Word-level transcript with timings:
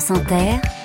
France 0.00 0.77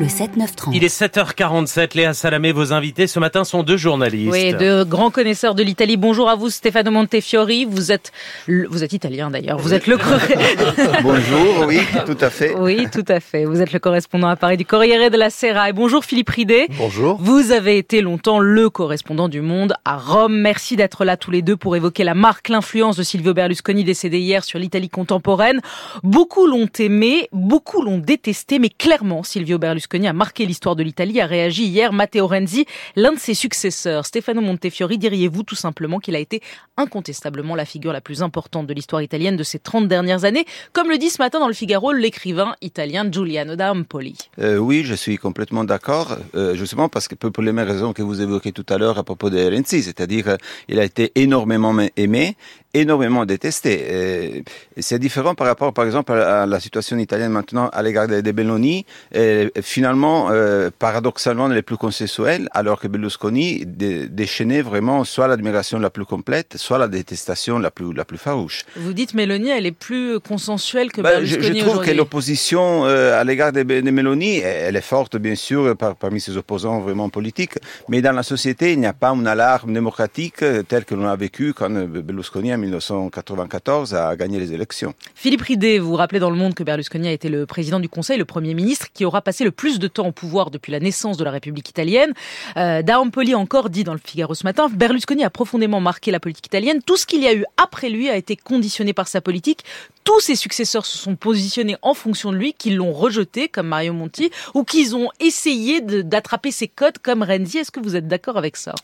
le 0.00 0.06
7-9-30. 0.06 0.70
Il 0.72 0.84
est 0.84 1.00
7h47, 1.00 1.96
Léa 1.96 2.14
Salamé, 2.14 2.50
vos 2.52 2.72
invités 2.72 3.06
ce 3.06 3.18
matin 3.18 3.44
sont 3.44 3.62
deux 3.62 3.76
journalistes. 3.76 4.32
Oui, 4.32 4.52
deux 4.54 4.84
grands 4.84 5.10
connaisseurs 5.10 5.54
de 5.54 5.62
l'Italie. 5.62 5.96
Bonjour 5.96 6.28
à 6.28 6.34
vous, 6.34 6.50
Stefano 6.50 6.90
Montefiori. 6.90 7.66
Vous 7.66 7.92
êtes, 7.92 8.10
le- 8.46 8.66
vous 8.68 8.82
êtes 8.82 8.92
italien 8.94 9.30
d'ailleurs. 9.30 9.58
Vous 9.58 9.74
êtes 9.74 9.86
le 9.86 9.96
Bonjour, 11.02 11.66
oui, 11.66 11.80
tout 12.06 12.16
à 12.20 12.30
fait. 12.30 12.54
oui, 12.56 12.86
tout 12.90 13.04
à 13.08 13.20
fait. 13.20 13.44
Vous 13.44 13.60
êtes 13.60 13.72
le 13.72 13.78
correspondant 13.78 14.28
à 14.28 14.36
Paris 14.36 14.56
du 14.56 14.64
Corriere 14.64 15.10
della 15.10 15.30
Sera. 15.30 15.68
Et 15.68 15.72
bonjour 15.72 16.04
Philippe 16.04 16.30
Ridé. 16.30 16.66
Bonjour. 16.78 17.18
Vous 17.20 17.52
avez 17.52 17.76
été 17.78 18.00
longtemps 18.00 18.38
le 18.38 18.70
correspondant 18.70 19.28
du 19.28 19.40
Monde 19.42 19.74
à 19.84 19.96
Rome. 19.98 20.34
Merci 20.40 20.74
d'être 20.76 21.04
là 21.04 21.16
tous 21.16 21.30
les 21.30 21.42
deux 21.42 21.56
pour 21.56 21.76
évoquer 21.76 22.02
la 22.04 22.14
marque, 22.14 22.48
l'influence 22.48 22.96
de 22.96 23.02
Silvio 23.02 23.34
Berlusconi 23.34 23.84
décédé 23.84 24.18
hier 24.18 24.42
sur 24.42 24.58
l'Italie 24.58 24.88
contemporaine. 24.88 25.60
Beaucoup 26.02 26.46
l'ont 26.46 26.68
aimé, 26.78 27.28
beaucoup 27.32 27.82
l'ont 27.82 27.98
détesté, 27.98 28.58
mais 28.58 28.70
clairement, 28.70 29.22
Silvio 29.22 29.58
Berlusconi 29.58 29.81
a 29.92 30.12
marqué 30.12 30.46
l'histoire 30.46 30.76
de 30.76 30.82
l'Italie, 30.82 31.20
a 31.20 31.26
réagi 31.26 31.64
hier 31.64 31.92
Matteo 31.92 32.26
Renzi, 32.26 32.66
l'un 32.96 33.12
de 33.12 33.18
ses 33.18 33.34
successeurs. 33.34 34.06
Stefano 34.06 34.40
Montefiori, 34.40 34.98
diriez-vous 34.98 35.42
tout 35.42 35.54
simplement 35.54 35.98
qu'il 35.98 36.16
a 36.16 36.18
été 36.18 36.40
incontestablement 36.76 37.54
la 37.54 37.64
figure 37.64 37.92
la 37.92 38.00
plus 38.00 38.22
importante 38.22 38.66
de 38.66 38.74
l'histoire 38.74 39.02
italienne 39.02 39.36
de 39.36 39.42
ces 39.42 39.58
30 39.58 39.88
dernières 39.88 40.24
années, 40.24 40.44
comme 40.72 40.90
le 40.90 40.98
dit 40.98 41.10
ce 41.10 41.18
matin 41.18 41.40
dans 41.40 41.48
le 41.48 41.54
Figaro 41.54 41.92
l'écrivain 41.92 42.54
italien 42.60 43.10
Giuliano 43.10 43.56
d'Ampoli. 43.56 44.16
Euh, 44.38 44.56
oui, 44.56 44.82
je 44.84 44.94
suis 44.94 45.18
complètement 45.18 45.64
d'accord, 45.64 46.16
euh, 46.34 46.54
justement 46.54 46.88
parce 46.88 47.08
que 47.08 47.14
pour 47.14 47.42
les 47.42 47.52
mêmes 47.52 47.68
raisons 47.68 47.92
que 47.92 48.02
vous 48.02 48.20
évoquez 48.20 48.52
tout 48.52 48.66
à 48.68 48.78
l'heure 48.78 48.98
à 48.98 49.04
propos 49.04 49.30
de 49.30 49.38
Renzi, 49.38 49.82
c'est-à-dire 49.82 50.28
euh, 50.28 50.36
il 50.68 50.78
a 50.78 50.84
été 50.84 51.12
énormément 51.14 51.74
aimé, 51.96 52.36
énormément 52.74 53.24
détesté. 53.26 54.44
C'est 54.78 54.98
différent 54.98 55.34
par 55.34 55.46
rapport, 55.46 55.72
par 55.72 55.84
exemple, 55.84 56.12
à 56.12 56.46
la 56.46 56.60
situation 56.60 56.96
italienne 56.98 57.32
maintenant 57.32 57.68
à 57.72 57.82
l'égard 57.82 58.08
des, 58.08 58.22
des 58.22 58.32
Belloni. 58.32 58.86
Et 59.14 59.50
finalement, 59.60 60.28
euh, 60.30 60.70
paradoxalement, 60.78 61.50
elle 61.50 61.58
est 61.58 61.62
plus 61.62 61.76
consensuelle, 61.76 62.48
alors 62.52 62.80
que 62.80 62.88
Berlusconi 62.88 63.64
dé- 63.66 64.08
déchaînait 64.08 64.62
vraiment 64.62 65.04
soit 65.04 65.28
l'admiration 65.28 65.78
la 65.78 65.90
plus 65.90 66.04
complète, 66.04 66.56
soit 66.56 66.78
la 66.78 66.88
détestation 66.88 67.58
la 67.58 67.70
plus, 67.70 67.92
la 67.92 68.04
plus 68.04 68.18
farouche. 68.18 68.62
Vous 68.76 68.92
dites 68.94 69.14
Mélanie, 69.14 69.50
elle 69.50 69.66
est 69.66 69.72
plus 69.72 70.18
consensuelle 70.20 70.90
que 70.90 70.98
je, 70.98 71.02
Berlusconi 71.02 71.60
je 71.60 71.64
trouve 71.64 71.84
que 71.84 71.90
l'opposition 71.90 72.86
euh, 72.86 73.20
à 73.20 73.24
l'égard 73.24 73.52
de, 73.52 73.62
de 73.62 73.90
Meloni, 73.90 74.38
elle 74.38 74.76
est 74.76 74.80
forte, 74.80 75.16
bien 75.16 75.34
sûr, 75.34 75.76
par- 75.76 75.96
parmi 75.96 76.20
ses 76.20 76.36
opposants 76.36 76.80
vraiment 76.80 77.08
politiques, 77.10 77.54
mais 77.88 78.00
dans 78.00 78.12
la 78.12 78.22
société, 78.22 78.72
il 78.72 78.80
n'y 78.80 78.86
a 78.86 78.92
pas 78.94 79.10
une 79.10 79.26
alarme 79.26 79.72
démocratique 79.74 80.42
euh, 80.42 80.62
telle 80.62 80.84
que 80.84 80.94
l'on 80.94 81.06
a 81.06 81.16
vécu 81.16 81.52
quand 81.52 81.70
Berlusconi, 81.70 82.54
en 82.54 82.61
1994, 82.62 83.94
a 83.94 84.16
gagné 84.16 84.38
les 84.38 84.52
élections. 84.52 84.94
Philippe 85.14 85.42
Ridé, 85.42 85.78
vous 85.78 85.90
vous 85.90 85.96
rappelez 85.96 86.20
dans 86.20 86.30
le 86.30 86.36
monde 86.36 86.54
que 86.54 86.62
Berlusconi 86.62 87.08
a 87.08 87.12
été 87.12 87.28
le 87.28 87.46
président 87.46 87.80
du 87.80 87.88
Conseil, 87.88 88.18
le 88.18 88.24
Premier 88.24 88.54
ministre, 88.54 88.86
qui 88.94 89.04
aura 89.04 89.22
passé 89.22 89.44
le 89.44 89.50
plus 89.50 89.78
de 89.78 89.88
temps 89.88 90.06
au 90.06 90.12
pouvoir 90.12 90.50
depuis 90.50 90.72
la 90.72 90.80
naissance 90.80 91.16
de 91.16 91.24
la 91.24 91.30
République 91.30 91.68
italienne. 91.68 92.12
Euh, 92.56 92.82
D'Ampoli 92.82 93.34
encore 93.34 93.70
dit 93.70 93.84
dans 93.84 93.92
le 93.92 94.00
Figaro 94.02 94.34
ce 94.34 94.44
matin, 94.44 94.68
Berlusconi 94.68 95.24
a 95.24 95.30
profondément 95.30 95.80
marqué 95.80 96.10
la 96.10 96.20
politique 96.20 96.46
italienne. 96.46 96.80
Tout 96.82 96.96
ce 96.96 97.06
qu'il 97.06 97.22
y 97.22 97.26
a 97.26 97.34
eu 97.34 97.44
après 97.56 97.90
lui 97.90 98.08
a 98.08 98.16
été 98.16 98.36
conditionné 98.36 98.92
par 98.92 99.08
sa 99.08 99.20
politique. 99.20 99.64
Tous 100.04 100.20
ses 100.20 100.34
successeurs 100.34 100.84
se 100.84 100.98
sont 100.98 101.14
positionnés 101.14 101.76
en 101.82 101.94
fonction 101.94 102.32
de 102.32 102.36
lui, 102.36 102.54
qu'ils 102.54 102.76
l'ont 102.76 102.92
rejeté, 102.92 103.48
comme 103.48 103.68
Mario 103.68 103.92
Monti, 103.92 104.30
ou 104.54 104.64
qu'ils 104.64 104.96
ont 104.96 105.08
essayé 105.20 105.80
d'attraper 105.80 106.50
ses 106.50 106.66
codes, 106.66 106.98
comme 106.98 107.22
Renzi. 107.22 107.58
Est-ce 107.58 107.70
que 107.70 107.80
vous 107.80 107.94
êtes 107.94 108.08
d'accord 108.08 108.36
avec 108.36 108.56
ça? 108.56 108.74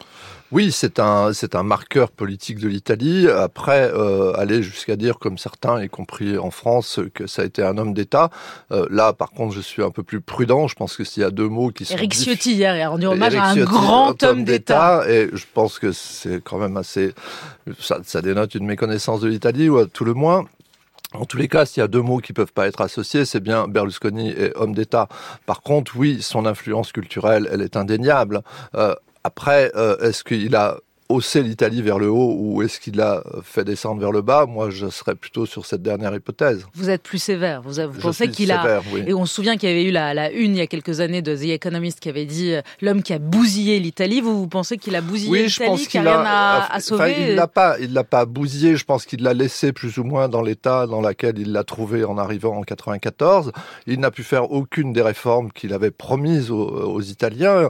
Oui, 0.50 0.72
c'est 0.72 0.98
un 0.98 1.34
c'est 1.34 1.54
un 1.54 1.62
marqueur 1.62 2.10
politique 2.10 2.58
de 2.58 2.68
l'Italie. 2.68 3.28
Après, 3.28 3.90
euh, 3.92 4.32
aller 4.34 4.62
jusqu'à 4.62 4.96
dire, 4.96 5.18
comme 5.18 5.36
certains, 5.36 5.82
y 5.82 5.90
compris 5.90 6.38
en 6.38 6.50
France, 6.50 7.00
que 7.12 7.26
ça 7.26 7.42
a 7.42 7.44
été 7.44 7.62
un 7.62 7.76
homme 7.76 7.92
d'État. 7.92 8.30
euh, 8.72 8.86
là, 8.90 9.12
par 9.12 9.30
contre, 9.30 9.54
je 9.54 9.60
suis 9.60 9.82
un 9.82 9.90
peu 9.90 10.02
plus 10.02 10.22
prudent. 10.22 10.66
Je 10.66 10.74
pense 10.74 10.96
que 10.96 11.04
s'il 11.04 11.22
y 11.22 11.26
a 11.26 11.30
deux 11.30 11.48
mots 11.48 11.70
qui 11.70 11.84
sont 11.84 11.94
Eric 11.94 12.14
Ciotti 12.14 12.54
hier 12.54 12.86
a 12.86 12.90
rendu 12.90 13.06
hommage 13.06 13.34
à 13.34 13.44
un 13.44 13.54
Ciotti, 13.54 13.70
grand 13.70 14.22
homme 14.22 14.44
d'État. 14.44 15.04
Et 15.06 15.28
je 15.32 15.44
pense 15.52 15.78
que 15.78 15.92
c'est 15.92 16.42
quand 16.42 16.58
même 16.58 16.78
assez. 16.78 17.12
Ça, 17.78 17.98
ça 18.02 18.22
dénote 18.22 18.54
une 18.54 18.64
méconnaissance 18.64 19.20
de 19.20 19.28
l'Italie, 19.28 19.68
ou 19.68 19.76
à 19.76 19.86
tout 19.86 20.06
le 20.06 20.14
moins. 20.14 20.46
En 21.14 21.24
tous 21.24 21.38
les 21.38 21.48
cas, 21.48 21.64
s'il 21.64 21.80
y 21.80 21.84
a 21.84 21.88
deux 21.88 22.02
mots 22.02 22.18
qui 22.18 22.34
peuvent 22.34 22.52
pas 22.52 22.66
être 22.68 22.82
associés, 22.82 23.24
c'est 23.24 23.40
bien 23.40 23.66
Berlusconi 23.66 24.28
et 24.28 24.52
homme 24.56 24.74
d'État. 24.74 25.08
Par 25.46 25.62
contre, 25.62 25.92
oui, 25.96 26.20
son 26.20 26.44
influence 26.44 26.92
culturelle, 26.92 27.48
elle 27.50 27.62
est 27.62 27.76
indéniable. 27.76 28.42
Euh, 28.74 28.94
après, 29.28 29.70
euh, 29.76 29.98
est-ce 29.98 30.24
qu'il 30.24 30.56
a 30.56 30.78
haussé 31.10 31.42
l'Italie 31.42 31.82
vers 31.82 31.98
le 31.98 32.08
haut 32.08 32.34
ou 32.38 32.62
est-ce 32.62 32.80
qu'il 32.80 32.96
l'a 32.96 33.22
fait 33.42 33.62
descendre 33.62 34.00
vers 34.00 34.10
le 34.10 34.22
bas? 34.22 34.46
Moi, 34.46 34.70
je 34.70 34.88
serais 34.88 35.14
plutôt 35.14 35.44
sur 35.44 35.66
cette 35.66 35.82
dernière 35.82 36.14
hypothèse. 36.14 36.64
Vous 36.72 36.88
êtes 36.88 37.02
plus 37.02 37.18
sévère. 37.18 37.60
Vous, 37.60 37.74
vous 37.74 38.00
pensez 38.00 38.28
qu'il 38.28 38.52
a. 38.52 38.62
sévère, 38.62 38.82
oui. 38.90 39.04
Et 39.06 39.12
on 39.12 39.26
se 39.26 39.34
souvient 39.34 39.58
qu'il 39.58 39.68
y 39.68 39.72
avait 39.72 39.84
eu 39.84 39.90
la, 39.90 40.14
la 40.14 40.30
une 40.30 40.54
il 40.54 40.58
y 40.58 40.60
a 40.62 40.66
quelques 40.66 41.00
années 41.00 41.20
de 41.20 41.36
The 41.36 41.50
Economist 41.50 42.00
qui 42.00 42.08
avait 42.08 42.24
dit 42.24 42.52
euh, 42.52 42.62
l'homme 42.80 43.02
qui 43.02 43.12
a 43.12 43.18
bousillé 43.18 43.80
l'Italie. 43.80 44.22
Vous, 44.22 44.38
vous 44.38 44.48
pensez 44.48 44.78
qu'il 44.78 44.96
a 44.96 45.02
bousillé 45.02 45.30
Oui, 45.30 45.48
je 45.48 45.60
l'Italie, 45.60 45.68
pense 45.68 45.80
qu'il 45.80 45.88
qu'il 45.88 46.00
n'y 46.02 46.08
a 46.08 46.72
à 46.72 46.80
sauver 46.80 47.16
il 47.30 47.34
l'a 47.34 47.48
pas, 47.48 47.78
il 47.80 47.92
l'a 47.92 48.04
pas 48.04 48.24
bousillé. 48.24 48.76
Je 48.76 48.84
pense 48.84 49.04
qu'il 49.04 49.22
l'a 49.22 49.34
laissé 49.34 49.74
plus 49.74 49.98
ou 49.98 50.04
moins 50.04 50.30
dans 50.30 50.42
l'état 50.42 50.86
dans 50.86 51.02
lequel 51.02 51.38
il 51.38 51.52
l'a 51.52 51.64
trouvé 51.64 52.04
en 52.04 52.16
arrivant 52.16 52.56
en 52.56 52.62
94. 52.62 53.52
Il 53.86 54.00
n'a 54.00 54.10
pu 54.10 54.22
faire 54.22 54.50
aucune 54.50 54.94
des 54.94 55.02
réformes 55.02 55.52
qu'il 55.52 55.72
avait 55.72 55.90
promises 55.90 56.50
aux, 56.50 56.66
aux 56.66 57.02
Italiens. 57.02 57.68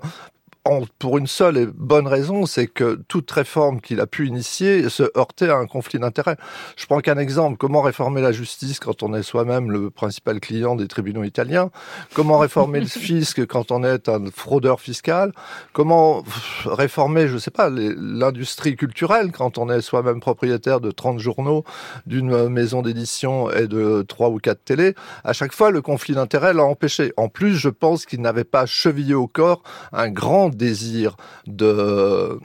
Pour 0.99 1.17
une 1.17 1.27
seule 1.27 1.57
et 1.57 1.67
bonne 1.67 2.07
raison, 2.07 2.45
c'est 2.45 2.67
que 2.67 3.01
toute 3.09 3.31
réforme 3.31 3.81
qu'il 3.81 4.01
a 4.01 4.07
pu 4.07 4.27
initier 4.27 4.91
se 4.91 5.05
heurtait 5.17 5.49
à 5.49 5.57
un 5.57 5.67
conflit 5.67 5.99
d'intérêts. 5.99 6.37
Je 6.77 6.85
prends 6.85 7.01
qu'un 7.01 7.17
exemple. 7.17 7.57
Comment 7.57 7.81
réformer 7.81 8.21
la 8.21 8.33
justice 8.33 8.79
quand 8.79 9.03
on 9.03 9.15
est 9.15 9.23
soi-même 9.23 9.71
le 9.71 9.89
principal 9.89 10.41
client 10.41 10.77
des 10.77 10.87
tribunaux 10.87 11.25
italiens? 11.25 11.71
Comment 12.13 12.39
réformer 12.39 12.81
le 12.81 12.87
fisc 12.87 13.47
quand 13.47 13.71
on 13.71 13.83
est 13.83 14.11
un 14.11 14.27
fraudeur 14.31 14.81
fiscal? 14.81 15.33
Comment 15.73 16.23
réformer, 16.67 17.29
je 17.29 17.39
sais 17.39 17.51
pas, 17.51 17.71
l'industrie 17.71 18.77
culturelle 18.77 19.33
quand 19.33 19.57
on 19.57 19.71
est 19.71 19.81
soi-même 19.81 20.21
propriétaire 20.21 20.81
de 20.81 20.91
30 20.91 21.19
journaux, 21.19 21.65
d'une 22.05 22.49
maison 22.49 22.83
d'édition 22.83 23.51
et 23.51 23.69
de 23.69 24.03
trois 24.03 24.29
ou 24.29 24.37
quatre 24.37 24.65
télés? 24.65 24.95
À 25.25 25.33
chaque 25.33 25.55
fois, 25.55 25.71
le 25.71 25.81
conflit 25.81 26.15
d'intérêts 26.15 26.53
l'a 26.53 26.65
empêché. 26.65 27.15
En 27.17 27.29
plus, 27.29 27.55
je 27.55 27.71
pense 27.71 28.05
qu'il 28.05 28.21
n'avait 28.21 28.45
pas 28.45 28.67
chevillé 28.67 29.15
au 29.15 29.29
corps 29.29 29.63
un 29.93 30.11
grand 30.11 30.48
désir 30.49 31.17
de 31.47 32.39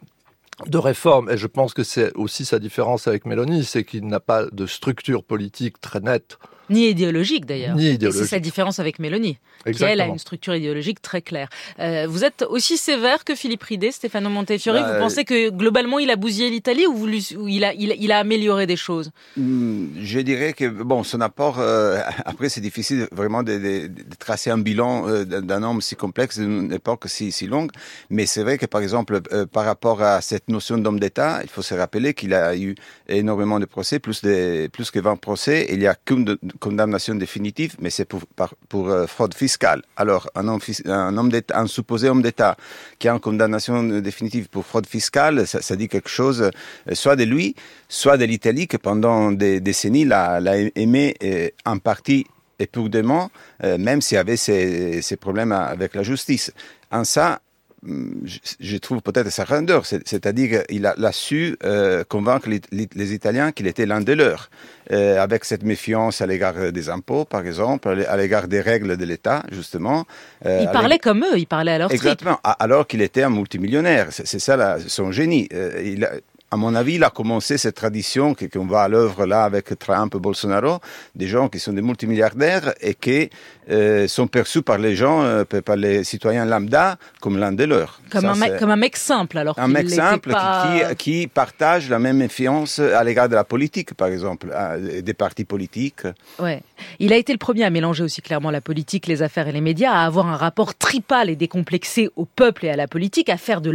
de 0.68 0.78
réforme, 0.78 1.30
et 1.32 1.38
je 1.38 1.48
pense 1.48 1.74
que 1.74 1.84
c'est 1.84 2.14
aussi 2.16 2.46
sa 2.46 2.60
différence 2.60 3.08
avec 3.08 3.26
Mélanie, 3.26 3.66
c'est 3.66 3.84
qu'il 3.84 4.06
n'a 4.06 4.20
pas 4.20 4.46
de 4.46 4.68
structure 4.68 5.24
politique 5.24 5.82
très 5.82 6.00
nette, 6.00 6.38
Ni 6.70 6.88
idéologique 6.90 7.46
d'ailleurs. 7.46 7.76
ni 7.76 7.88
Et 7.88 7.98
c'est 8.12 8.26
sa 8.26 8.40
différence 8.40 8.80
avec 8.80 8.98
Mélanie, 9.00 9.38
qui 9.72 9.84
elle 9.84 10.00
a 10.02 10.08
une 10.08 10.18
structure 10.20 10.56
idéologique 10.56 11.02
très 11.02 11.22
claire. 11.22 11.50
Euh, 11.80 12.06
vous 12.10 12.24
êtes 12.24 12.44
aussi 12.50 12.78
sévère 12.78 13.24
que 13.26 13.36
Philippe 13.36 13.64
Ridé, 13.64 13.92
Stefano 13.92 14.30
Montefiore. 14.30 14.76
Bah, 14.76 14.94
vous 14.94 15.00
pensez 15.00 15.26
que 15.26 15.50
globalement 15.50 16.00
il 16.00 16.10
a 16.10 16.16
bousillé 16.16 16.50
l'Italie 16.50 16.86
ou, 16.88 16.94
vous 16.96 17.08
il, 17.48 17.64
a, 17.66 17.74
il, 17.74 17.92
a, 17.92 17.96
il 17.96 18.12
a 18.12 18.20
amélioré 18.20 18.66
des 18.66 18.78
choses? 18.78 19.12
Hmm, 19.36 19.88
Je 20.00 20.20
dirais 20.20 20.54
que 20.54 20.66
bon, 20.68 21.04
son 21.04 21.20
apport. 21.22 21.60
euh, 21.60 22.00
après, 22.26 22.48
c'est 22.50 22.62
difficile 22.62 23.08
vraiment 23.12 23.44
de, 23.44 23.54
de- 23.58 23.88
de 23.88 24.16
tracer 24.18 24.50
un 24.50 24.58
bilan 24.58 25.08
euh, 25.10 25.26
d'un 25.26 25.64
homme 25.64 25.82
si 25.82 25.96
complexe 25.96 26.40
d'une 26.40 26.72
époque 26.72 27.04
si, 27.08 27.32
si 27.32 27.46
longue. 27.48 27.72
Mais 28.10 28.26
c'est 28.26 28.42
vrai 28.44 28.58
que 28.58 28.66
par 28.66 28.82
exemple, 28.82 29.20
par 29.52 29.66
rapport 29.66 30.02
à 30.02 30.22
cette 30.22 30.48
notion 30.50 30.78
d'homme 30.78 31.00
d'État, 31.00 31.42
il 31.44 31.50
faut 31.50 31.62
se 31.62 31.74
rappeler 31.74 32.14
qu'il 32.14 32.34
a 32.34 32.56
eu 32.56 32.76
énormément 33.10 33.60
de 33.60 33.66
procès, 33.66 34.00
plus 34.00 34.22
de 34.22 34.68
plus 34.68 34.92
que 34.92 35.00
20 35.00 35.18
procès. 35.18 35.62
et 35.64 35.74
Il 35.74 35.82
y 35.82 35.88
a 35.88 35.96
qu'une 35.96 36.38
condamnation 36.60 37.16
définitive, 37.16 37.76
mais 37.80 37.90
c'est 37.90 38.06
pour 38.06 38.22
pour 38.70 38.90
euh, 38.90 39.08
fraude 39.08 39.34
fiscale. 39.34 39.82
Alors 39.96 40.30
un 40.36 40.48
homme 40.48 40.60
un 40.86 41.18
homme 41.18 41.32
supposé 41.68 42.10
homme 42.10 42.22
d'État 42.22 42.56
qui 43.00 43.08
a 43.08 43.14
une 43.14 43.20
condamnation 43.20 43.84
définitive 43.84 44.48
pour 44.50 44.66
fraude 44.66 44.88
fiscale, 44.88 45.48
ça, 45.48 45.76
dit 45.76 45.88
quelque 45.88 46.10
chose 46.10 46.42
euh, 46.42 46.96
soit 46.96 47.16
de 47.16 47.24
lui, 47.24 47.56
soit 47.90 48.18
de 48.18 48.26
l'Italie 48.26 48.68
qui 48.68 48.78
pendant 48.78 49.32
des 49.32 49.60
décennies 49.60 50.06
l'a, 50.06 50.40
aimé 50.76 51.16
euh, 51.24 51.50
en 51.66 51.78
partie 51.78 52.26
éperdument, 52.60 53.30
euh, 53.64 53.78
même 53.78 54.02
s'il 54.02 54.16
y 54.16 54.20
avait 54.20 54.38
ces, 54.38 55.02
ces 55.02 55.18
problèmes 55.18 55.52
avec 55.52 55.96
la 55.96 56.04
justice. 56.04 56.52
En 56.92 57.04
ça, 57.04 57.40
je, 58.60 58.78
trouve 58.78 59.02
peut-être 59.02 59.30
sa 59.30 59.44
grandeur, 59.46 59.86
c'est- 59.86 60.08
c'est-à-dire 60.08 60.64
qu'il 60.66 60.86
a, 60.86 61.12
su 61.12 61.58
euh, 61.64 62.04
convaincre 62.08 62.50
les, 62.50 63.14
Italiens 63.14 63.52
qu'il 63.52 63.68
était 63.68 63.86
l'un 63.86 64.02
des 64.02 64.16
leurs, 64.16 64.50
euh, 64.92 65.22
avec 65.22 65.44
cette 65.46 65.64
méfiance 65.64 66.22
à 66.22 66.26
l'égard 66.28 66.72
des 66.72 66.90
impôts, 66.90 67.26
par 67.26 67.46
exemple, 67.46 67.90
à 68.08 68.18
l'égard 68.18 68.48
des 68.48 68.62
règles 68.62 68.98
de 68.98 69.06
l'État, 69.06 69.44
justement. 69.52 70.06
euh, 70.46 70.60
Il 70.62 70.72
parlait 70.72 71.00
comme 71.00 71.24
eux, 71.24 71.38
il 71.38 71.48
parlait 71.48 71.74
à 71.74 71.78
leur. 71.80 71.92
Exactement, 71.92 72.40
alors 72.44 72.88
qu'il 72.88 73.02
était 73.02 73.24
un 73.24 73.30
multimillionnaire. 73.30 74.08
C'est 74.12 74.40
ça 74.40 74.56
la- 74.56 74.80
son 74.88 75.12
génie. 75.12 75.48
Il 75.84 76.06
a- 76.06 76.12
à 76.52 76.56
mon 76.56 76.76
avis, 76.76 76.96
il 76.96 77.04
a 77.04 77.10
commencé 77.10 77.58
cette 77.58 77.74
tradition 77.74 78.36
qu'on 78.36 78.68
voit 78.68 78.84
à 78.84 78.88
l'œuvre 78.88 79.26
là 79.26 79.44
avec 79.44 79.78
Trump, 79.80 80.16
Bolsonaro, 80.18 80.78
des 81.16 81.26
gens 81.28 81.50
qui 81.50 81.58
sont 81.60 81.74
des 81.74 81.82
multimilliardaires 81.82 82.76
et 82.80 82.94
qui 82.94 83.32
euh, 83.70 84.08
sont 84.08 84.28
perçus 84.28 84.62
par 84.62 84.78
les 84.78 84.96
gens, 84.96 85.24
euh, 85.24 85.44
par 85.44 85.76
les 85.76 86.04
citoyens 86.04 86.46
lambda, 86.46 86.98
comme 87.22 87.38
l'un 87.38 87.52
des 87.52 87.66
leurs. 87.66 88.00
Comme, 88.12 88.22
Ça, 88.22 88.32
un, 88.32 88.36
mec, 88.36 88.58
comme 88.60 88.72
un 88.72 88.76
mec 88.76 88.98
simple, 88.98 89.38
alors 89.38 89.58
un 89.58 89.68
mec 89.68 89.90
simple 89.90 90.30
qui- 90.30 90.36
pas... 90.36 90.96
qui, 90.96 91.20
qui 91.22 91.28
partage 91.28 91.90
la 91.90 92.00
même 92.00 92.22
influence 92.22 92.80
à 92.80 93.04
l'égard 93.04 93.30
de 93.30 93.36
la 93.36 93.44
politique, 93.44 93.94
par 93.94 94.08
exemple, 94.08 94.52
à- 94.54 94.78
des 94.78 95.14
partis 95.14 95.46
politiques. 95.46 96.02
Ouais. 96.40 96.62
Il 97.00 97.14
a 97.14 97.18
été 97.18 97.32
le 97.32 97.38
premier 97.38 97.64
à 97.64 97.70
mélanger 97.70 98.04
aussi 98.04 98.22
clairement 98.22 98.52
la 98.52 98.62
politique, 98.62 99.08
les 99.08 99.22
affaires 99.22 99.48
et 99.48 99.52
les 99.52 99.62
médias, 99.62 99.92
à 99.92 100.06
avoir 100.06 100.28
un 100.28 100.36
rapport 100.38 100.76
tripal 100.76 101.30
et 101.30 101.36
décomplexé 101.36 102.10
au 102.16 102.26
peuple 102.26 102.66
et 102.66 102.70
à 102.70 102.76
la 102.76 102.88
politique, 102.88 103.30
à 103.30 103.38
faire 103.38 103.62
de 103.62 103.72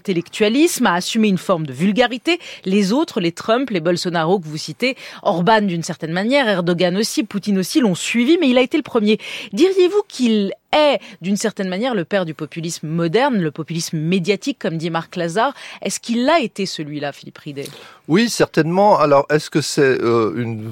l'anti-intellectualisme, 0.00 0.86
à 0.86 0.94
assumer 0.94 1.28
une 1.28 1.38
forme 1.38 1.66
de 1.66 1.72
vulgarité. 1.72 2.38
Les 2.64 2.92
autres, 2.92 3.20
les 3.20 3.32
Trump, 3.32 3.70
les 3.70 3.80
Bolsonaro 3.80 4.38
que 4.38 4.46
vous 4.46 4.56
citez, 4.56 4.96
Orban 5.22 5.62
d'une 5.62 5.82
certaine 5.82 6.12
manière, 6.12 6.48
Erdogan 6.48 6.96
aussi, 6.96 7.24
Poutine 7.24 7.58
aussi, 7.58 7.80
l'ont 7.80 7.94
suivi, 7.94 8.38
mais 8.40 8.48
il 8.48 8.58
a 8.58 8.62
été 8.62 8.76
le 8.76 8.82
premier. 8.82 9.18
Diriez-vous 9.52 10.02
qu'il 10.08 10.52
est 10.76 11.00
d'une 11.20 11.36
certaine 11.36 11.68
manière 11.68 11.94
le 11.94 12.04
père 12.04 12.24
du 12.24 12.34
populisme 12.34 12.88
moderne, 12.88 13.40
le 13.40 13.50
populisme 13.50 13.98
médiatique, 13.98 14.58
comme 14.58 14.76
dit 14.76 14.90
Marc 14.90 15.16
Lazare 15.16 15.54
Est-ce 15.82 16.00
qu'il 16.00 16.28
a 16.28 16.40
été 16.40 16.66
celui-là, 16.66 17.12
Philippe 17.12 17.38
Ridet? 17.38 17.68
Oui, 18.08 18.28
certainement. 18.30 18.98
Alors, 18.98 19.26
est-ce 19.30 19.50
que 19.50 19.60
c'est 19.60 20.00
euh, 20.00 20.32
une 20.36 20.70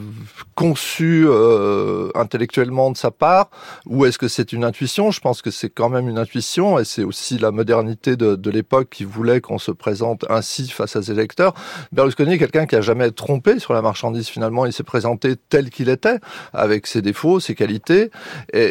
conçu 0.55 1.25
euh, 1.27 2.11
intellectuellement 2.15 2.93
de 2.93 2.97
sa 2.97 3.11
part, 3.11 3.51
ou 3.87 4.07
est-ce 4.07 4.19
que 4.19 4.29
c'est 4.29 4.53
une 4.53 4.63
intuition? 4.63 5.11
Je 5.11 5.21
pense 5.21 5.43
que 5.43 5.51
c'est 5.51 5.69
quand 5.69 5.89
même 5.89 6.09
une 6.09 6.19
intuition, 6.19 6.79
et 6.79 6.85
c'est 6.85 7.03
aussi 7.03 7.39
la 7.39 7.51
modernité 7.51 8.17
de, 8.17 8.51
l'époque 8.51 8.89
qui 8.91 9.03
voulait 9.05 9.41
qu'on 9.41 9.59
se 9.59 9.73
présente 9.73 10.25
ainsi 10.31 10.69
face 10.69 10.95
à 10.95 11.03
ses 11.03 11.11
électeurs. 11.11 11.55
Berlusconi 11.91 12.35
est 12.35 12.39
quelqu'un 12.39 12.67
qui 12.67 12.77
a 12.77 12.81
jamais 12.81 13.11
trompé 13.11 13.59
sur 13.59 13.73
la 13.73 13.83
marchandise. 13.83 14.29
Finalement, 14.29 14.65
il 14.65 14.73
s'est 14.73 14.85
présenté 14.85 15.35
tel 15.49 15.71
qu'il 15.71 15.89
était, 15.89 16.19
avec 16.53 16.87
ses 16.87 17.03
défauts, 17.03 17.41
ses 17.41 17.57
qualités, 17.57 18.11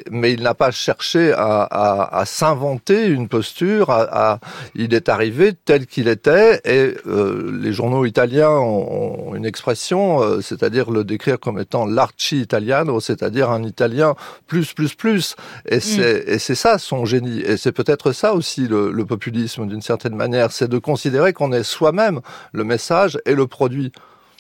mais 0.10 0.32
il 0.32 0.42
n'a 0.42 0.54
pas 0.54 0.72
cherché 0.72 1.23
à, 1.32 1.62
à, 1.64 2.20
à 2.20 2.26
s'inventer 2.26 3.06
une 3.08 3.28
posture. 3.28 3.90
À, 3.90 4.34
à- 4.34 4.40
il 4.76 4.94
est 4.94 5.08
arrivé 5.08 5.54
tel 5.66 5.86
qu'il 5.86 6.08
était, 6.08 6.60
et 6.66 6.96
euh, 7.08 7.52
les 7.62 7.72
journaux 7.72 8.06
italiens 8.06 8.50
ont, 8.50 9.30
ont 9.30 9.36
une 9.36 9.46
expression, 9.46 10.22
euh, 10.22 10.42
c'est-à-dire 10.42 10.92
le 10.92 11.04
décrire 11.04 11.40
comme 11.40 11.60
étant 11.60 11.86
l'archi 11.86 12.42
italiano, 12.42 13.00
c'est-à-dire 13.00 13.50
un 13.50 13.64
italien 13.64 14.16
plus 14.48 14.74
plus 14.74 14.96
plus. 14.96 15.36
Et 15.68 15.80
c'est 15.80 16.24
et 16.28 16.40
c'est 16.40 16.56
ça 16.56 16.78
son 16.78 17.06
génie. 17.06 17.40
Et 17.42 17.58
c'est 17.58 17.72
peut-être 17.72 18.12
ça 18.12 18.34
aussi 18.34 18.68
le, 18.68 18.92
le 18.92 19.06
populisme 19.06 19.68
d'une 19.68 19.82
certaine 19.82 20.16
manière, 20.16 20.52
c'est 20.52 20.68
de 20.68 20.78
considérer 20.80 21.34
qu'on 21.34 21.52
est 21.52 21.64
soi-même 21.64 22.20
le 22.52 22.64
message 22.64 23.20
et 23.26 23.36
le 23.36 23.48
produit. 23.48 23.92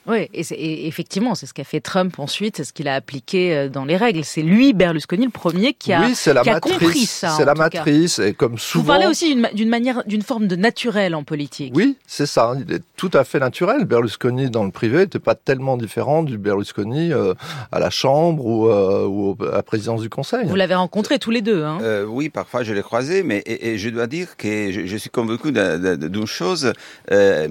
Oui, 0.06 0.28
et, 0.34 0.88
effectivement, 0.88 1.34
c'est 1.36 1.46
ce 1.46 1.54
qu'a 1.54 1.64
fait 1.64 1.80
Trump 1.80 2.20
ensuite, 2.20 2.58
c'est 2.58 2.64
ce 2.66 2.74
qu'il 2.74 2.88
a 2.90 2.96
appliqué 2.96 3.56
euh, 3.56 3.70
dans 3.70 3.86
les 3.86 3.96
règles. 3.96 4.24
C'est 4.26 4.42
lui, 4.42 4.74
Berlusconi, 4.74 5.26
le 5.26 5.32
premier 5.32 5.74
qui 5.74 5.94
a, 5.94 6.02
oui, 6.02 6.14
c'est 6.14 6.34
la 6.34 6.42
qui 6.42 6.50
a 6.50 6.54
matrice. 6.56 6.78
compris 6.78 7.06
ça. 7.06 7.30
C'est 7.38 7.46
la 7.46 7.54
tout 7.54 7.62
cas. 7.62 7.70
matrice. 7.80 8.20
Et 8.20 8.34
comme 8.34 8.54
Vous 8.54 8.58
souvent. 8.58 8.86
parlez 8.94 9.06
aussi 9.08 9.30
d'une 9.30 9.40
ma- 9.40 9.54
d'une 9.54 9.70
manière, 9.70 10.04
d'une 10.06 10.22
forme 10.22 10.48
de 10.48 10.56
naturel 10.58 11.16
en 11.16 11.24
politique. 11.24 11.72
Oui, 11.76 11.96
c'est 12.06 12.26
ça. 12.26 12.54
Il 12.60 12.74
est 12.74 12.82
tout 12.98 13.12
à 13.14 13.24
fait 13.24 13.40
naturel. 13.40 13.86
Berlusconi 13.86 14.50
dans 14.50 14.66
le 14.66 14.72
privé 14.72 15.00
n'était 15.00 15.20
pas 15.20 15.36
tellement 15.36 15.78
différent 15.78 16.24
du 16.24 16.38
Berlusconi 16.38 17.14
euh, 17.14 17.34
à 17.72 17.80
la 17.80 17.90
Chambre 17.90 18.46
ou, 18.46 18.68
euh, 18.68 19.06
ou 19.08 19.38
à 19.42 19.56
la 19.58 19.64
présidence 19.64 20.02
du 20.02 20.10
Conseil. 20.10 20.46
Vous 20.48 20.56
l'avez 20.56 20.76
rencontré 20.76 21.18
tous 21.20 21.32
les 21.32 21.42
deux. 21.42 21.64
Hein. 21.64 21.80
Euh, 21.82 22.06
oui, 22.06 22.28
parfois 22.30 22.64
je 22.64 22.74
l'ai 22.74 22.82
croisé, 22.84 23.24
mais 23.24 23.38
et, 23.46 23.70
et 23.74 23.78
je 23.78 23.90
dois 23.90 24.08
dire 24.08 24.36
que 24.36 24.72
je, 24.72 24.86
je 24.86 24.98
suis 24.98 25.10
convaincu 25.10 25.52
d'une 25.54 26.28
chose, 26.28 26.74
euh, 27.12 27.48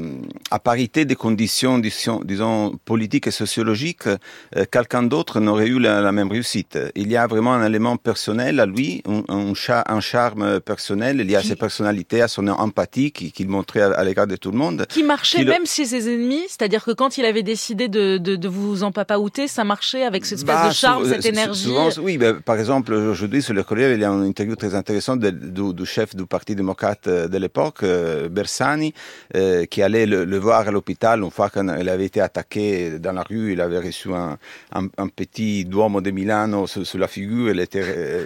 à 0.51 0.59
parité 0.59 1.05
des 1.07 1.15
conditions, 1.17 1.79
disons, 1.79 2.23
disons 2.43 2.79
politiques 2.85 3.27
et 3.29 3.31
sociologiques, 3.31 4.07
euh, 4.07 4.65
quelqu'un 4.71 5.03
d'autre 5.05 5.41
n'aurait 5.41 5.67
eu 5.69 5.79
la, 5.79 6.01
la 6.01 6.13
même 6.13 6.31
réussite. 6.31 6.79
Il 6.95 7.11
y 7.11 7.17
a 7.17 7.27
vraiment 7.27 7.53
un 7.55 7.65
élément 7.67 7.97
personnel 7.97 8.59
à 8.61 8.67
lui, 8.67 9.03
un, 9.09 9.23
un, 9.29 9.55
cha- 9.55 9.85
un 9.89 10.01
charme 10.01 10.61
personnel, 10.61 11.21
il 11.21 11.31
y 11.31 11.37
a 11.37 11.41
Qui- 11.43 11.49
ses 11.49 11.57
personnalités, 11.57 12.21
à 12.23 12.29
son 12.29 12.49
empathie 12.49 13.13
qui- 13.13 13.31
qu'il 13.33 13.49
montrait 13.49 13.83
à, 13.83 13.93
à 13.93 14.05
l'égard 14.05 14.27
de 14.27 14.37
tout 14.37 14.51
le 14.51 14.59
monde. 14.59 14.87
Qui 14.89 15.03
marchait 15.03 15.39
qui 15.39 15.45
le- 15.45 15.51
même 15.53 15.67
chez 15.67 15.85
ses 15.85 16.09
ennemis, 16.13 16.45
c'est-à-dire 16.49 16.85
que 16.85 16.91
quand 16.93 17.17
il 17.19 17.25
avait 17.25 17.43
décidé 17.43 17.89
de, 17.89 18.19
de, 18.19 18.37
de 18.37 18.49
vous 18.49 18.83
empapaouter, 18.83 19.49
ça 19.49 19.65
marchait 19.65 20.05
avec 20.05 20.25
cette 20.25 20.39
espèce 20.39 20.55
Bah, 20.63 20.69
de 20.69 20.75
charme, 20.75 21.09
cette 21.09 21.27
énergie. 21.27 21.63
souvent, 21.65 21.89
oui, 22.01 22.19
ben, 22.19 22.41
par 22.41 22.59
exemple, 22.59 22.93
aujourd'hui, 22.95 23.43
sur 23.43 23.55
le 23.55 23.63
Corriere, 23.63 23.93
il 23.93 24.01
y 24.01 24.05
a 24.05 24.11
une 24.11 24.25
interview 24.25 24.57
très 24.57 24.75
intéressante 24.75 25.21
de- 25.21 25.31
du, 25.31 25.75
du 25.75 25.87
chef 25.87 26.15
du 26.17 26.27
Parti 26.27 26.55
démocrate 26.55 27.07
euh, 27.07 27.29
de 27.29 27.39
l'époque, 27.39 27.83
euh, 27.83 28.29
Bersani, 28.29 28.93
euh, 29.37 29.65
qui 29.67 29.83
allait 29.83 30.07
le, 30.07 30.25
le 30.25 30.39
voir 30.39 30.67
à 30.69 30.71
l'hôpital 30.71 31.23
une 31.23 31.31
fois 31.31 31.49
qu'il 31.51 31.89
avait 31.89 32.05
été 32.07 32.21
attaqué 32.37 32.99
dans 32.99 33.13
la 33.13 33.23
rue. 33.23 33.53
Il 33.53 33.61
avait 33.61 33.79
reçu 33.79 34.13
un, 34.13 34.39
un, 34.75 34.87
un 34.99 35.09
petit 35.09 35.65
Duomo 35.65 36.01
de 36.01 36.11
Milano 36.11 36.67
sur, 36.67 36.87
sur 36.87 36.99
la 36.99 37.09
figure. 37.09 37.51
Il 37.51 37.61
était, 37.61 37.81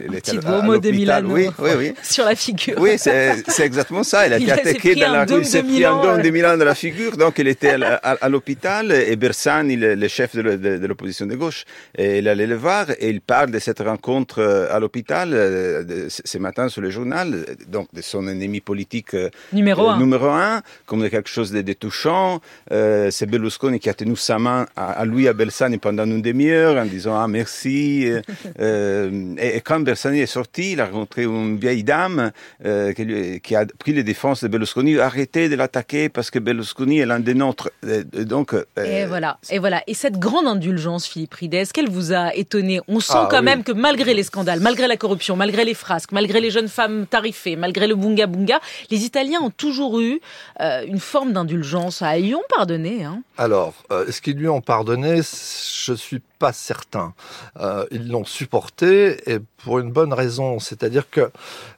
il 0.05 0.11
Un 0.15 0.19
était 0.19 0.33
petit 0.33 0.37
à- 0.39 0.41
Duomo 0.51 0.79
de. 0.79 0.91
Milano. 0.91 1.35
Oui, 1.35 1.49
oui, 1.59 1.71
oui. 1.79 1.93
Sur 2.03 2.25
la 2.25 2.35
figure. 2.37 2.77
Oui, 2.79 2.93
c'est 2.99 3.65
exactement 3.65 4.03
ça. 4.05 4.27
Il 4.27 4.33
a 4.33 4.39
été 4.39 4.53
attaqué 4.53 4.95
dans 4.95 5.13
la 5.13 5.25
rue, 5.25 5.41
il 5.41 5.45
s'est 5.47 5.63
pris 5.63 5.85
un 5.85 6.01
dôme 6.01 6.23
de 6.23 6.31
Milan 6.31 6.57
de 6.57 6.65
la 6.65 6.75
figure, 6.75 7.17
donc 7.25 7.39
il 7.39 7.49
était 7.49 7.75
à, 7.83 7.95
à- 7.97 8.25
à 8.25 8.29
l'hôpital 8.29 8.93
et 8.93 9.17
Bersani, 9.17 9.77
le, 9.77 9.95
le 9.95 10.09
chef 10.09 10.35
de, 10.37 10.43
le- 10.43 10.57
de- 10.57 10.79
de 10.79 10.87
l'opposition 10.87 11.27
de 11.27 11.35
gauche, 11.35 11.65
et 11.99 12.19
il 12.19 12.29
allait 12.29 12.47
le 12.47 12.55
voir 12.55 12.91
et 12.99 13.09
il 13.11 13.21
parle 13.21 13.51
de 13.51 13.59
cette 13.59 13.81
rencontre 13.81 14.39
euh, 14.41 14.75
à 14.75 14.79
l'hôpital 14.81 15.31
euh, 15.33 16.07
ce 16.09 16.39
matin 16.39 16.69
sur 16.69 16.81
le 16.83 16.91
journal, 16.91 17.45
donc 17.69 17.89
de 17.93 18.01
son 18.03 18.27
ennemi 18.29 18.61
politique 18.61 19.15
euh, 19.15 19.29
Numéro 19.53 19.89
euh, 19.89 19.93
un. 19.93 19.99
numéro 19.99 20.29
un, 20.29 20.63
comme 20.87 21.03
de 21.03 21.09
quelque 21.09 21.29
chose 21.31 21.51
de, 21.53 21.63
de 21.63 21.73
touchant. 21.73 22.41
Euh, 22.73 23.11
c'est 23.11 23.27
Berlusconi 23.27 23.79
qui 23.81 23.89
a 23.91 23.95
tenu 23.97 24.15
sa 24.17 24.39
main 24.39 24.67
à, 24.77 24.93
à 24.93 25.05
lui, 25.05 25.27
à 25.29 25.33
Bersani, 25.33 25.79
pendant 25.79 26.05
une 26.05 26.23
demi-heure 26.23 26.77
en 26.81 26.87
disant 26.87 27.15
ah 27.19 27.27
merci. 27.29 28.07
Euh, 28.07 28.21
euh, 28.61 29.35
et, 29.39 29.57
et 29.57 29.61
quand 29.61 29.81
Bersani 29.81 30.21
est 30.21 30.27
sorti, 30.27 30.73
il 30.73 30.81
a 30.81 30.87
rencontré 30.87 31.25
une 31.25 31.57
vieille 31.59 31.85
dame 31.85 32.31
euh, 32.65 32.93
qui, 32.93 33.05
lui- 33.05 33.41
qui 33.41 33.55
a 33.57 33.65
pris 33.67 33.93
les 33.93 34.03
défenses 34.05 34.43
de 34.45 34.49
Berlusconi. 34.49 34.99
Arrêtez 34.99 35.49
de 35.49 35.57
l'attaquer 35.57 36.09
parce 36.09 36.31
que 36.31 36.39
Berlusconi 36.39 36.99
est 37.01 37.07
l'un 37.07 37.21
des 37.21 37.35
nôtres. 37.35 37.71
Euh, 37.85 38.05
donc, 38.35 38.55
euh, 38.55 38.65
Et 38.85 39.07
voilà, 39.07 39.39
et 39.51 39.59
voilà. 39.59 39.83
Et 39.87 39.95
cette 39.95 40.19
grande 40.19 40.47
indulgence, 40.47 41.07
Philippe 41.07 41.35
Ridet, 41.35 41.59
est-ce 41.59 41.73
qu'elle 41.73 41.89
vous 41.91 42.13
a 42.13 42.35
étonné? 42.35 42.81
On 42.89 43.01
sent 43.01 43.13
Ah, 43.17 43.29
quand 43.31 43.39
oui. 43.39 43.45
même 43.45 43.65
que 43.65 43.73
malgré 43.73 44.15
les 44.15 44.23
scandales, 44.23 44.61
malgré 44.61 44.87
la 44.87 44.97
corruption, 44.97 45.37
malgré 45.37 45.65
les 45.65 45.75
frasques, 45.75 46.13
malgré 46.13 46.41
les 46.41 46.51
jeunes 46.51 46.69
femmes 46.69 47.07
tarifées, 47.09 47.57
malgré 47.57 47.87
le 47.87 47.95
bunga 47.95 48.27
bunga, 48.27 48.61
les 48.91 49.05
Italiens 49.05 49.41
ont 49.43 49.51
toujours 49.51 50.01
eu 50.01 50.21
euh, 50.61 50.85
une 50.87 50.99
forme 51.01 51.33
d'indulgence. 51.33 52.03
Ah, 52.03 52.19
ils 52.19 52.27
lui 52.29 52.35
ont 52.35 52.43
pardonné. 52.55 53.05
Hein. 53.05 53.23
Alors, 53.39 53.75
euh, 53.91 54.07
est-ce 54.07 54.21
qu'ils 54.21 54.37
lui 54.37 54.49
ont 54.49 54.61
pardonné 54.61 55.17
Je 55.19 55.93
suis 55.95 56.21
pas 56.39 56.53
certain. 56.53 57.15
Euh, 57.59 57.87
ils 57.91 58.09
l'ont 58.09 58.25
supporté 58.25 59.31
et 59.31 59.39
pour 59.67 59.81
une 59.81 59.91
bonne 59.91 60.13
raison, 60.13 60.61
c'est-à-dire 60.61 61.11
que 61.11 61.33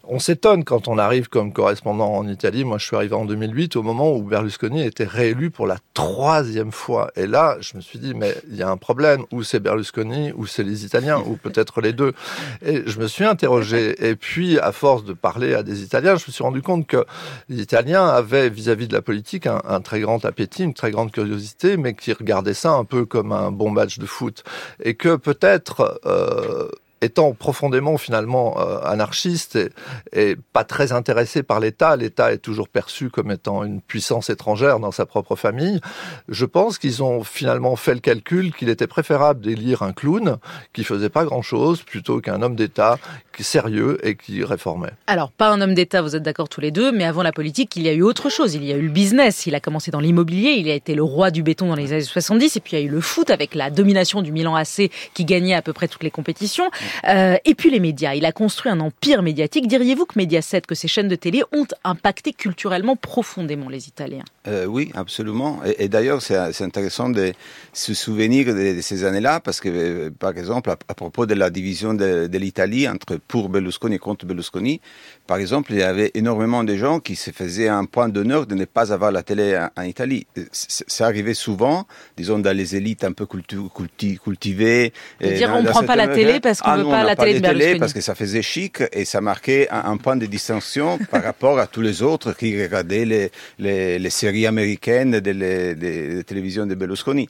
on 0.05 0.19
s'étonne 0.19 0.63
quand 0.63 0.89
on 0.89 0.99
arrive 0.99 1.31
comme 1.31 1.55
correspondant 1.55 2.13
en 2.13 2.29
Italie. 2.29 2.63
Moi, 2.63 2.77
je 2.77 2.85
suis 2.85 2.97
arrivé 2.97 3.15
en 3.15 3.25
2008 3.25 3.77
au 3.77 3.83
moment 3.83 4.15
où 4.15 4.23
Berlusconi 4.23 4.83
était 4.83 5.07
réélu 5.07 5.51
pour 5.51 5.67
la 5.67 5.79
troisième 5.95 6.71
fois. 6.71 7.11
Et 7.17 7.27
là, 7.27 7.57
je 7.61 7.79
me 7.79 7.81
suis 7.81 7.99
dit, 7.99 8.13
mais 8.15 8.35
il 8.51 8.57
y 8.57 8.63
a 8.63 8.69
un 8.69 8.77
problème. 8.77 9.25
Ou 9.33 9.43
c'est 9.43 9.59
Berlusconi, 9.59 10.33
ou 10.37 10.47
c'est 10.47 10.65
les 10.65 10.85
Italiens, 10.85 11.23
ou 11.27 11.37
peut-être 11.37 11.81
les 11.81 11.95
deux. 11.95 12.13
Et 12.61 12.83
je 12.85 13.01
me 13.01 13.07
suis 13.07 13.25
interrogé. 13.25 14.07
Et 14.07 14.17
puis, 14.17 14.59
à 14.59 14.73
force 14.73 15.05
de 15.05 15.15
parler 15.15 15.55
à 15.55 15.63
des 15.63 15.83
Italiens, 15.83 16.17
je 16.17 16.27
me 16.27 16.33
suis 16.33 16.45
rendu 16.45 16.61
compte 16.61 16.87
que 16.87 17.07
les 17.49 17.63
Italiens 17.63 18.07
avaient 18.07 18.51
vis-à-vis 18.51 18.89
de 18.89 18.95
la 18.95 19.03
politique 19.03 19.47
un, 19.47 19.81
très 19.81 20.01
grand 20.01 20.27
appétit, 20.27 20.63
une 20.63 20.75
très 20.75 20.91
grande 20.91 21.11
curiosité, 21.11 21.79
mais 21.79 21.95
qui 21.95 22.13
regardaient 22.13 22.53
ça 22.53 22.73
un 22.73 22.85
peu 22.85 23.07
comme 23.07 23.33
un 23.33 23.51
bon 23.51 23.71
match 23.71 23.99
de 23.99 24.05
foot. 24.05 24.45
Et 24.85 24.95
que 24.95 25.17
peut-être... 25.17 26.01
Euh, 26.05 26.69
étant 27.01 27.33
profondément 27.33 27.97
finalement 27.99 28.61
euh, 28.61 28.81
anarchiste 28.83 29.57
et, 29.57 29.71
et 30.13 30.37
pas 30.53 30.65
très 30.65 30.93
intéressé 30.93 31.43
par 31.43 31.61
l'État, 31.61 31.97
l'État 31.97 32.33
est 32.33 32.39
toujours 32.39 32.69
perçu 32.69 33.11
comme 33.11 33.31
étant 33.31 33.65
une 33.65 33.81
puissance 33.81 34.31
étrangère 34.31 34.81
dans 34.81 34.93
sa 34.93 35.07
propre 35.07 35.37
famille. 35.37 35.81
Je 36.29 36.45
pense 36.45 36.79
qu'ils 36.79 37.03
ont 37.03 37.25
finalement 37.25 37.77
fait 37.77 37.95
le 37.95 38.01
calcul 38.01 38.55
qu'il 38.55 38.69
était 38.69 38.87
préférable 38.87 39.41
d'élire 39.41 39.83
un 39.83 39.93
clown 39.93 40.37
qui 40.73 40.85
faisait 40.85 41.09
pas 41.09 41.25
grand-chose 41.25 41.83
plutôt 41.83 42.21
qu'un 42.21 42.43
homme 42.43 42.57
d'État 42.57 42.99
sérieux 43.43 43.99
et 44.03 44.17
qui 44.17 44.45
réformait. 44.45 44.93
Alors, 45.07 45.31
pas 45.31 45.51
un 45.51 45.61
homme 45.61 45.75
d'État, 45.75 46.03
vous 46.03 46.17
êtes 46.17 46.23
d'accord 46.23 46.49
tous 46.49 46.61
les 46.61 46.71
deux, 46.71 46.93
mais 46.93 47.05
avant 47.05 47.23
la 47.23 47.33
politique, 47.33 47.77
il 47.77 47.83
y 47.83 47.89
a 47.89 47.93
eu 47.93 48.03
autre 48.03 48.31
chose. 48.31 48.55
Il 48.55 48.65
y 48.65 48.73
a 48.73 48.77
eu 48.77 48.83
le 48.83 48.89
business. 48.89 49.47
Il 49.47 49.55
a 49.55 49.61
commencé 49.61 49.91
dans 49.91 50.01
l'immobilier. 50.01 50.57
Il 50.59 50.71
a 50.71 50.75
été 50.75 50.95
le 50.95 51.03
roi 51.03 51.31
du 51.31 51.43
béton 51.43 51.69
dans 51.69 51.75
les 51.75 51.93
années 51.93 52.03
70. 52.03 52.57
Et 52.57 52.61
puis, 52.61 52.77
il 52.77 52.81
y 52.81 52.83
a 52.83 52.85
eu 52.85 52.91
le 52.91 53.01
foot 53.01 53.31
avec 53.31 53.55
la 53.55 53.71
domination 53.71 54.23
du 54.23 54.33
Milan 54.33 54.55
AC 54.55 54.91
qui 55.15 55.25
gagnait 55.25 55.55
à 55.55 55.63
peu 55.63 55.73
près 55.73 55.89
toutes 55.89 56.03
les 56.03 56.11
compétitions. 56.11 56.71
Euh, 57.07 57.37
et 57.45 57.55
puis 57.55 57.71
les 57.71 57.81
médias. 57.81 58.15
Il 58.15 58.25
a 58.25 58.33
construit 58.33 58.71
un 58.71 58.81
empire 58.81 59.23
médiatique. 59.23 59.67
Diriez-vous 59.67 60.07
que 60.07 60.19
Mediaset, 60.19 60.63
que 60.63 60.75
ces 60.75 60.89
chaînes 60.89 61.09
de 61.09 61.17
télé 61.17 61.43
ont 61.53 61.67
impacté 61.85 62.33
culturellement 62.33 62.97
profondément 62.97 63.69
les 63.69 63.89
Italiens? 63.89 64.25
Euh, 64.47 64.65
Oui, 64.67 64.91
absolument. 64.95 65.61
Et, 65.67 65.85
et 65.85 65.89
d'ailleurs, 65.89 66.23
c'est 66.23 66.63
intéressant 66.63 67.09
de 67.09 67.33
se 67.73 67.95
souvenir 67.95 68.47
de, 68.47 68.77
de 68.77 68.81
ces 68.81 69.05
années-là 69.05 69.41
parce 69.41 69.61
que, 69.61 69.69
euh, 69.69 70.11
par 70.11 70.37
exemple, 70.37 70.71
à, 70.71 70.77
à, 70.89 70.95
propos 70.95 71.27
de 71.27 71.35
la 71.35 71.51
division 71.51 71.95
de, 71.95 72.27
de 72.27 72.39
l'Italie 72.39 72.89
entre 72.89 73.17
pour 73.17 73.49
Berlusconi 73.49 73.97
et 73.97 73.99
contre 73.99 74.27
Berlusconi, 74.27 74.81
par 75.27 75.39
exemple, 75.39 75.73
il 75.73 75.79
y 75.79 75.83
avait 75.83 76.11
énormément 76.15 76.65
de 76.65 76.75
gens 76.77 77.01
qui 77.01 77.17
se 77.17 77.31
faisaient 77.31 77.69
un 77.69 77.85
point 77.85 78.09
d'honneur 78.09 78.47
de 78.47 78.55
ne 78.55 78.65
pas 78.65 78.93
avoir 78.93 79.13
la 79.13 79.23
télé 79.23 79.57
en, 79.57 79.69
en 79.81 79.83
Italie. 79.85 80.27
Ça 80.53 81.07
arrivait 81.07 81.35
souvent, 81.35 81.87
disons, 82.17 82.39
dans 82.39 82.57
les 82.57 82.77
élites 82.77 83.05
un 83.05 83.13
peu 83.13 83.27
cultu, 83.27 83.59
culti, 83.75 84.19
cultivées. 84.19 84.93
Dire, 85.21 85.53
on 85.55 85.63
ne 85.63 85.69
prend 85.69 85.83
pas 85.85 85.97
la 85.97 86.09
télé 86.09 86.41
parce 86.41 86.61
qu'on 86.61 86.71
ah, 86.71 86.78
veut 86.79 86.91
pas 86.91 87.05
la 87.05 87.17
télé 87.17 87.41
de. 87.41 87.47
Télé 87.47 87.79
parce 87.79 87.93
que 87.93 88.01
ça 88.01 88.15
faisait 88.15 88.43
chic 88.43 88.83
et 88.93 89.05
ça 89.05 89.21
marquait 89.21 89.69
un, 89.71 89.93
un 89.93 89.97
point 89.97 90.17
de 90.17 90.27
distinction 90.27 90.99
par 91.11 91.23
rapport 91.23 91.59
à 91.59 91.67
tous 91.67 91.81
les 91.81 92.03
autres 92.03 92.33
qui 92.33 92.61
regardaient 92.61 93.05
les, 93.05 93.31
les, 93.59 93.99
les 93.99 94.11
séries 94.11 94.47
américaines 94.47 95.21
de, 95.21 95.31
les, 95.31 95.75
de, 95.75 96.17
de 96.17 96.23
télévision 96.23 96.67
de 96.67 96.75
Berlusconi. 96.75 97.29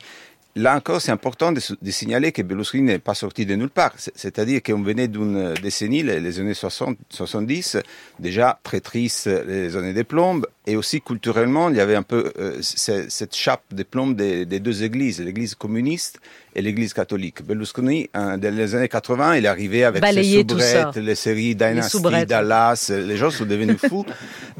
Là 0.57 0.75
encore, 0.75 1.00
c'est 1.00 1.12
important 1.12 1.52
de, 1.52 1.61
de, 1.81 1.90
signaler 1.90 2.33
que 2.33 2.43
Berlusconi 2.43 2.83
n'est 2.83 2.99
pas 2.99 3.14
sorti 3.14 3.47
de 3.47 3.55
nulle 3.55 3.71
part. 3.71 3.93
C'est-à-dire 3.97 4.61
qu'on 4.61 4.83
venait 4.83 5.07
d'une 5.07 5.55
décennie, 5.62 6.02
les, 6.02 6.19
les, 6.19 6.40
années 6.40 6.55
60, 6.55 6.99
70, 7.11 7.76
déjà 8.19 8.59
très 8.64 8.81
triste, 8.81 9.26
les 9.47 9.76
années 9.76 9.93
des 9.93 10.02
plombes, 10.02 10.47
et 10.68 10.76
aussi 10.76 11.00
culturellement, 11.00 11.70
il 11.70 11.76
y 11.76 11.80
avait 11.80 11.94
un 11.96 12.02
peu 12.02 12.30
euh, 12.38 12.58
cette 12.60 13.34
chape 13.34 13.62
de 13.72 13.82
plomb 13.82 14.08
des, 14.08 14.44
des 14.44 14.60
deux 14.60 14.84
églises, 14.84 15.18
l'église 15.18 15.54
communiste 15.54 16.20
et 16.54 16.60
l'église 16.60 16.92
catholique. 16.92 17.42
Berlusconi, 17.42 18.10
hein, 18.12 18.37
dans 18.37 18.54
les 18.54 18.75
années 18.75 18.88
80, 18.88 19.37
il 19.37 19.44
est 19.46 19.48
arrivé 19.48 19.84
avec 19.84 20.02
Balayer 20.02 20.42
ses 20.42 20.48
soubrettes, 20.48 20.96
les 20.96 21.14
séries 21.14 21.54
Dynasty, 21.54 22.02
Dallas, 22.26 22.90
les 22.94 23.16
gens 23.16 23.30
sont 23.30 23.46
devenus 23.46 23.78
fous. 23.78 24.04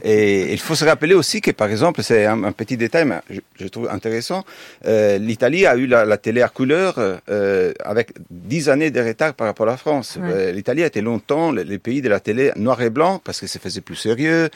et 0.02 0.52
il 0.52 0.58
faut 0.60 0.74
se 0.74 0.84
rappeler 0.84 1.14
aussi 1.14 1.40
que, 1.42 1.50
par 1.50 1.68
exemple, 1.70 2.02
c'est 2.02 2.24
un, 2.24 2.42
un, 2.44 2.52
petit 2.52 2.76
détail, 2.78 3.04
mais 3.04 3.16
je, 3.28 3.40
je 3.60 3.66
trouve 3.66 3.88
intéressant, 3.90 4.44
euh, 4.86 5.18
l'Italie 5.18 5.66
a 5.66 5.76
eu 5.76 5.86
la, 5.86 6.06
la, 6.06 6.16
télé 6.16 6.40
à 6.40 6.48
couleur 6.48 6.94
euh, 6.98 7.72
avec 7.84 8.12
dix 8.30 8.70
années 8.70 8.90
de 8.90 9.00
retard 9.00 9.34
par 9.34 9.46
rapport 9.46 9.66
à 9.66 9.72
la 9.72 9.76
France. 9.76 10.18
Ouais. 10.22 10.52
L'Italie 10.52 10.84
a 10.84 10.86
été 10.86 11.02
longtemps 11.02 11.52
le, 11.52 11.64
le, 11.64 11.78
pays 11.78 12.00
de 12.00 12.08
la 12.08 12.20
télé 12.20 12.52
noir 12.56 12.80
et 12.80 12.90
blanc 12.90 13.20
parce 13.22 13.40
que 13.40 13.46
ça 13.46 13.58
faisait 13.58 13.82
plus 13.82 13.96
sérieux, 13.96 14.48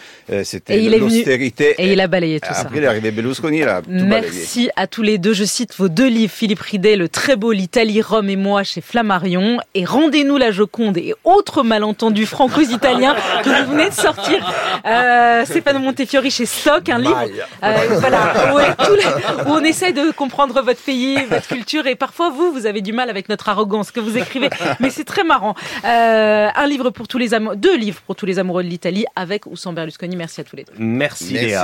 c'était 0.45 0.81
l'austérité. 0.81 1.42
Et 1.79 1.93
il 1.93 2.01
a 2.01 2.07
balayé 2.07 2.41
tout 2.41 2.47
Après, 2.47 2.55
ça. 2.55 2.67
Après, 2.67 2.79
il 2.79 2.85
est 2.85 2.87
arrivé 2.87 3.11
Berlusconi, 3.11 3.59
il 3.59 3.69
a 3.69 3.83
tout 3.83 3.91
Merci 3.91 4.61
balayé. 4.61 4.73
à 4.77 4.87
tous 4.87 5.03
les 5.03 5.19
deux. 5.19 5.33
Je 5.33 5.45
cite 5.45 5.75
vos 5.77 5.89
deux 5.89 6.09
livres, 6.09 6.33
Philippe 6.33 6.61
Ridet, 6.61 6.97
Le 6.97 7.09
très 7.09 7.37
beau 7.37 7.53
L'Italie, 7.53 8.03
Rome 8.03 8.29
et 8.29 8.37
moi 8.37 8.63
chez 8.63 8.81
Flammarion. 8.81 9.59
Et 9.75 9.85
Rendez-nous 9.85 10.37
la 10.37 10.51
Joconde 10.51 10.97
et 10.99 11.15
autres 11.25 11.63
malentendus 11.63 12.27
franco-italiens 12.27 13.15
que 13.45 13.65
vous 13.65 13.73
venez 13.73 13.89
de 13.89 13.95
sortir. 13.95 14.53
Euh, 14.85 15.45
Stefano 15.45 15.79
Montefiori 15.79 16.31
chez 16.31 16.47
Stock, 16.47 16.89
un 16.89 16.99
livre 16.99 17.25
euh, 17.63 17.77
voilà, 17.99 18.53
où, 18.55 18.59
les, 18.59 19.45
où, 19.47 19.55
on 19.55 19.65
essaie 19.65 19.93
de 19.93 20.11
comprendre 20.13 20.61
votre 20.63 20.81
pays, 20.81 21.19
votre 21.31 21.47
culture. 21.49 21.87
Et 21.87 21.95
parfois, 21.95 22.31
vous, 22.31 22.53
vous 22.53 22.67
avez 22.67 22.81
du 22.81 22.93
mal 22.93 23.11
avec 23.11 23.29
notre 23.29 23.49
arrogance 23.49 23.91
que 23.91 24.01
vous 24.01 24.17
écrivez. 24.19 24.49
Mais 24.81 24.91
c'est 24.91 25.05
très 25.05 25.25
marrant. 25.25 25.55
Euh, 25.85 26.49
un 26.55 26.67
livre 26.67 26.91
pour 26.91 27.09
tous 27.09 27.19
les 27.19 27.35
amoureux, 27.35 27.57
deux 27.57 27.77
livres 27.77 28.01
pour 28.07 28.17
tous 28.17 28.27
les 28.27 28.39
amoureux 28.39 28.63
de 28.63 28.69
l'Italie 28.69 29.05
avec 29.17 29.47
ou 29.47 29.57
sans 29.57 29.73
Berlusconi. 29.73 30.17
Merci 30.17 30.41
à 30.41 30.45
tous 30.45 30.57
les 30.57 30.65
deux. 30.65 30.73
Merci, 30.79 31.32
Merci. 31.33 31.47
Léa. 31.47 31.63